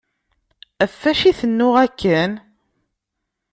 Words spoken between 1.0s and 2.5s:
acu i tennuɣ akken?